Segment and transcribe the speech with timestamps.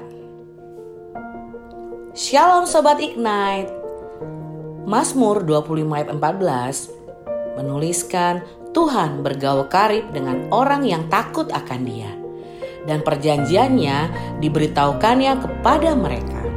[2.15, 3.75] Shalom Sobat Ignite.
[4.87, 12.15] Mazmur 25 ayat 14 menuliskan Tuhan bergaul karib dengan orang yang takut akan dia.
[12.87, 16.48] Dan perjanjiannya diberitahukannya kepada mereka.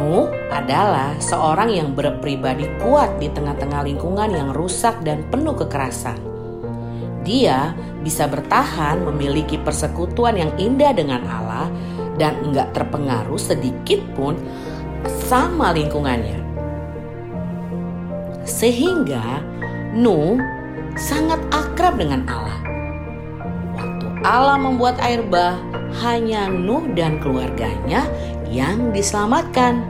[0.00, 6.16] Nuh adalah seorang yang berpribadi kuat di tengah-tengah lingkungan yang rusak dan penuh kekerasan.
[7.20, 11.68] Dia bisa bertahan memiliki persekutuan yang indah dengan Allah
[12.16, 14.40] dan enggak terpengaruh sedikit pun
[15.28, 16.40] sama lingkungannya.
[18.48, 19.44] Sehingga
[20.00, 20.40] Nuh
[20.96, 22.56] sangat akrab dengan Allah.
[23.76, 25.60] Waktu Allah membuat air bah,
[26.00, 28.08] hanya Nuh dan keluarganya
[28.50, 29.86] yang diselamatkan.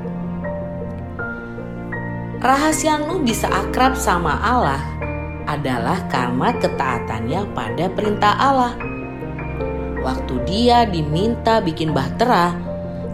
[2.41, 4.81] Rahasia Nuh bisa akrab sama Allah
[5.49, 8.77] adalah karena ketaatannya pada perintah Allah.
[10.01, 12.57] Waktu dia diminta bikin bahtera,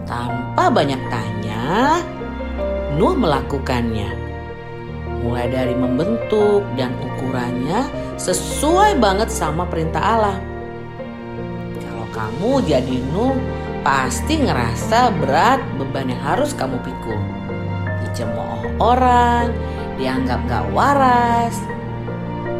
[0.07, 1.99] tanpa banyak tanya,
[2.95, 4.27] Nuh melakukannya.
[5.27, 7.83] Mulai dari membentuk dan ukurannya
[8.15, 10.37] sesuai banget sama perintah Allah.
[11.83, 13.35] Kalau kamu jadi Nuh,
[13.81, 17.19] pasti ngerasa berat beban yang harus kamu pikul
[18.05, 19.53] dicemooh orang,
[19.97, 21.55] dianggap gak waras.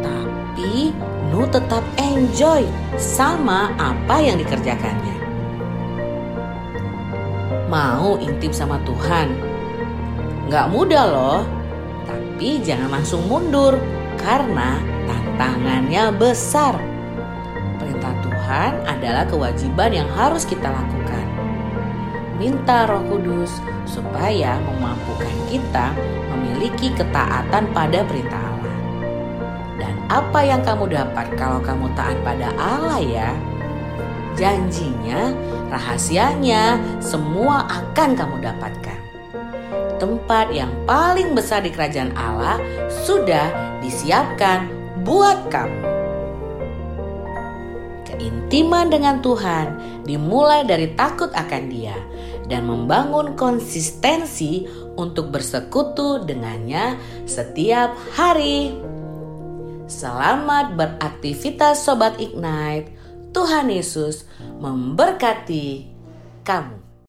[0.02, 0.94] Tapi
[1.28, 2.64] Nu tetap enjoy
[2.96, 5.16] sama apa yang dikerjakannya.
[7.68, 9.28] Mau intip sama Tuhan?
[10.48, 11.40] Gak mudah loh,
[12.08, 13.76] tapi jangan langsung mundur
[14.16, 16.80] karena tantangannya besar.
[17.76, 20.97] Perintah Tuhan adalah kewajiban yang harus kita lakukan
[22.38, 25.92] minta Roh Kudus supaya memampukan kita
[26.32, 28.76] memiliki ketaatan pada perintah Allah.
[29.78, 33.30] Dan apa yang kamu dapat kalau kamu taat pada Allah ya?
[34.38, 35.34] Janjinya,
[35.66, 39.00] rahasianya, semua akan kamu dapatkan.
[39.98, 43.50] Tempat yang paling besar di kerajaan Allah sudah
[43.82, 44.70] disiapkan
[45.02, 45.97] buat kamu.
[48.18, 51.94] Keintiman dengan Tuhan dimulai dari takut akan Dia
[52.50, 54.66] dan membangun konsistensi
[54.98, 56.98] untuk bersekutu dengannya
[57.30, 58.74] setiap hari.
[59.86, 62.90] Selamat beraktivitas Sobat Ignite.
[63.30, 64.26] Tuhan Yesus
[64.58, 65.86] memberkati
[66.42, 66.87] kamu.